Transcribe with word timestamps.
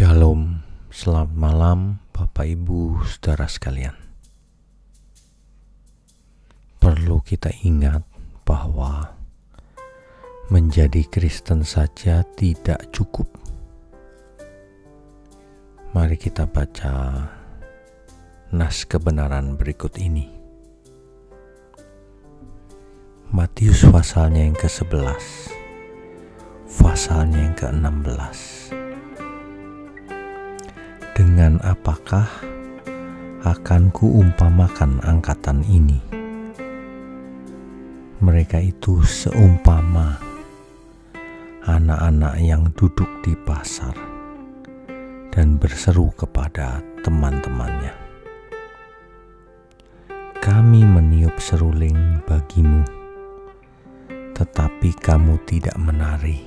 Shalom, 0.00 0.64
selamat 0.88 1.36
malam 1.36 2.00
Bapak 2.08 2.48
Ibu 2.48 3.04
Saudara 3.04 3.44
sekalian. 3.44 3.92
Perlu 6.80 7.20
kita 7.20 7.52
ingat 7.68 8.00
bahwa 8.48 9.12
menjadi 10.48 11.04
Kristen 11.04 11.68
saja 11.68 12.24
tidak 12.32 12.88
cukup. 12.96 13.28
Mari 15.92 16.16
kita 16.16 16.48
baca 16.48 17.28
nas 18.56 18.88
kebenaran 18.88 19.60
berikut 19.60 20.00
ini. 20.00 20.32
Matius 23.36 23.84
pasalnya 23.84 24.48
yang 24.48 24.56
ke-11, 24.56 25.52
pasalnya 26.80 27.52
yang 27.52 27.52
ke-16 27.52 28.59
dengan 31.30 31.62
apakah 31.62 32.26
akan 33.46 33.94
kuumpamakan 33.94 34.98
angkatan 35.06 35.62
ini? 35.62 36.02
Mereka 38.18 38.58
itu 38.58 38.98
seumpama 39.06 40.18
anak-anak 41.70 42.34
yang 42.42 42.66
duduk 42.74 43.06
di 43.22 43.38
pasar 43.46 43.94
dan 45.30 45.54
berseru 45.54 46.10
kepada 46.18 46.82
teman-temannya. 47.06 47.94
Kami 50.42 50.82
meniup 50.82 51.38
seruling 51.38 52.26
bagimu, 52.26 52.82
tetapi 54.34 54.98
kamu 54.98 55.38
tidak 55.46 55.78
menari. 55.78 56.42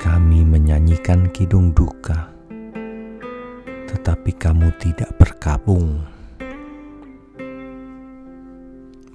Kami 0.00 0.40
menyanyikan 0.40 1.28
kidung 1.36 1.76
duka 1.76 2.35
tetapi 3.86 4.34
kamu 4.34 4.74
tidak 4.82 5.14
berkabung. 5.14 6.02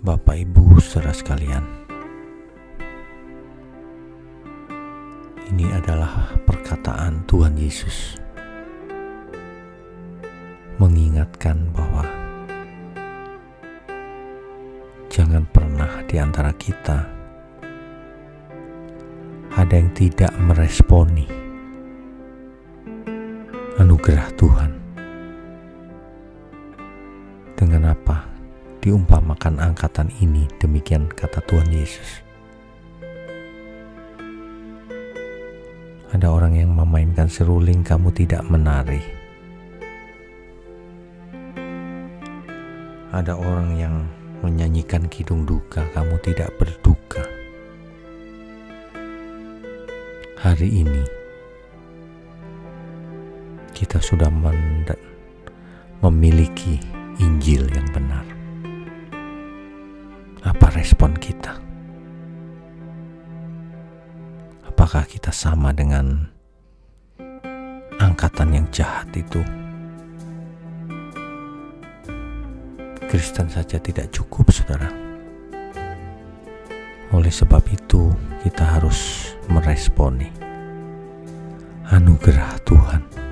Bapak, 0.01 0.33
ibu, 0.41 0.81
saudara 0.81 1.13
sekalian, 1.13 1.61
ini 5.53 5.69
adalah 5.69 6.33
perkataan 6.47 7.27
Tuhan 7.29 7.53
Yesus 7.53 8.17
mengingatkan 10.81 11.69
bahwa 11.69 12.01
jangan 15.11 15.45
pernah 15.53 16.01
di 16.09 16.17
antara 16.17 16.49
kita 16.57 17.05
ada 19.53 19.73
yang 19.75 19.93
tidak 19.93 20.33
meresponi 20.41 21.40
anugerah 24.01 24.33
Tuhan. 24.33 24.71
Dengan 27.53 27.93
apa 27.93 28.25
diumpamakan 28.81 29.61
angkatan 29.61 30.09
ini 30.17 30.49
demikian 30.57 31.05
kata 31.05 31.37
Tuhan 31.45 31.69
Yesus. 31.69 32.25
Ada 36.09 36.33
orang 36.33 36.57
yang 36.57 36.73
memainkan 36.73 37.29
seruling 37.29 37.85
kamu 37.85 38.09
tidak 38.17 38.41
menari. 38.49 39.05
Ada 43.13 43.37
orang 43.37 43.77
yang 43.77 44.09
menyanyikan 44.41 45.05
kidung 45.13 45.45
duka 45.45 45.85
kamu 45.93 46.17
tidak 46.25 46.49
berduka. 46.57 47.21
Hari 50.41 50.89
ini 50.89 51.20
kita 53.81 53.97
sudah 53.97 54.29
memiliki 56.05 56.77
Injil 57.17 57.65
yang 57.73 57.89
benar. 57.89 58.21
Apa 60.45 60.69
respon 60.77 61.17
kita? 61.17 61.57
Apakah 64.69 65.09
kita 65.09 65.33
sama 65.33 65.73
dengan 65.73 66.29
angkatan 67.97 68.53
yang 68.53 68.69
jahat 68.69 69.09
itu? 69.17 69.41
Kristen 73.09 73.49
saja 73.49 73.81
tidak 73.81 74.13
cukup, 74.13 74.53
saudara. 74.53 74.93
Oleh 77.17 77.33
sebab 77.33 77.65
itu, 77.65 78.13
kita 78.45 78.77
harus 78.77 79.33
meresponi 79.49 80.29
anugerah 81.89 82.61
Tuhan 82.63 83.30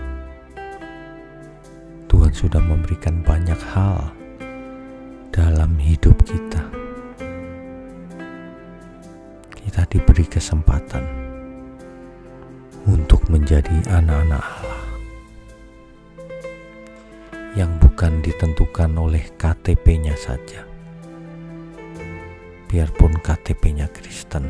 sudah 2.40 2.64
memberikan 2.64 3.20
banyak 3.20 3.60
hal 3.76 4.16
dalam 5.36 5.76
hidup 5.76 6.16
kita. 6.24 6.64
Kita 9.52 9.84
diberi 9.92 10.24
kesempatan 10.24 11.04
untuk 12.88 13.28
menjadi 13.28 13.84
anak-anak 13.92 14.40
Allah 14.40 14.84
yang 17.60 17.76
bukan 17.84 18.24
ditentukan 18.24 18.96
oleh 18.96 19.28
KTP-nya 19.36 20.16
saja. 20.16 20.64
Biarpun 22.72 23.20
KTP-nya 23.20 23.92
Kristen, 23.92 24.48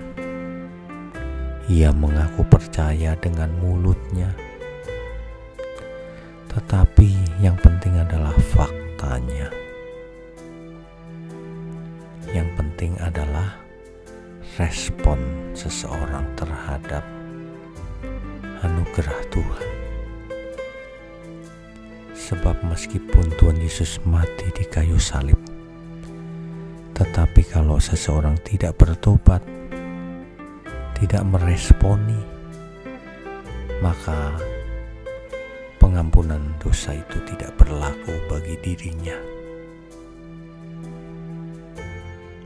ia 1.65 1.89
mengaku 1.89 2.45
percaya 2.45 3.17
dengan 3.17 3.49
mulutnya 3.57 4.29
tetapi 6.59 7.39
yang 7.39 7.55
penting 7.55 7.95
adalah 8.03 8.35
faktanya. 8.51 9.47
Yang 12.35 12.49
penting 12.59 12.99
adalah 12.99 13.55
respon 14.59 15.23
seseorang 15.55 16.27
terhadap 16.35 17.07
anugerah 18.59 19.19
Tuhan. 19.31 19.67
Sebab 22.11 22.59
meskipun 22.67 23.31
Tuhan 23.39 23.63
Yesus 23.63 24.03
mati 24.03 24.51
di 24.51 24.67
kayu 24.67 24.99
salib, 24.99 25.39
tetapi 26.91 27.47
kalau 27.47 27.79
seseorang 27.79 28.35
tidak 28.43 28.75
bertobat, 28.75 29.39
tidak 30.99 31.23
meresponi, 31.23 32.19
maka 33.79 34.35
pengampunan 35.89 36.53
dosa 36.61 36.93
itu 36.93 37.17
tidak 37.25 37.49
berlaku 37.57 38.13
bagi 38.29 38.53
dirinya. 38.61 39.17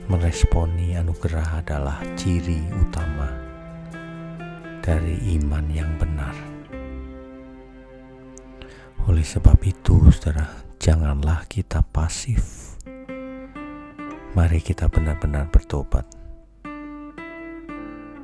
Meresponi 0.07 0.95
anugerah 0.95 1.59
adalah 1.59 1.99
ciri 2.15 2.63
utama 2.71 3.27
dari 4.79 5.19
iman 5.35 5.65
yang 5.67 5.91
benar. 5.99 6.31
Oleh 9.11 9.27
sebab 9.27 9.59
itu, 9.59 10.07
saudara, 10.15 10.47
janganlah 10.79 11.43
kita 11.51 11.83
pasif. 11.83 12.79
Mari 14.39 14.63
kita 14.63 14.87
benar-benar 14.87 15.51
bertobat. 15.51 16.07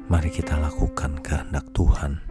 Mari 0.08 0.32
kita 0.32 0.56
lakukan 0.56 1.20
kehendak 1.20 1.68
Tuhan 1.76 2.29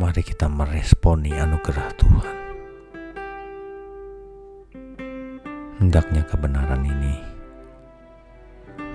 Mari 0.00 0.24
kita 0.24 0.48
meresponi 0.48 1.36
anugerah 1.36 1.92
Tuhan. 1.92 2.36
Hendaknya 5.76 6.24
kebenaran 6.24 6.80
ini 6.88 7.20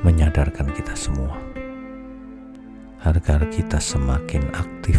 menyadarkan 0.01 0.73
kita 0.73 0.97
semua 0.97 1.37
agar 3.05 3.45
kita 3.53 3.77
semakin 3.77 4.49
aktif 4.49 4.97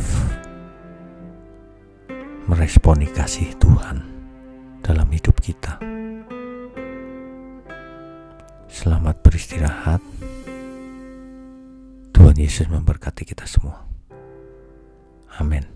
meresponi 2.46 3.10
kasih 3.10 3.58
Tuhan 3.58 4.06
dalam 4.86 5.10
hidup 5.10 5.42
kita. 5.42 5.82
Selamat 8.70 9.18
beristirahat. 9.26 9.98
Tuhan 12.14 12.36
Yesus 12.38 12.70
memberkati 12.70 13.26
kita 13.26 13.42
semua. 13.42 13.82
Amin. 15.42 15.75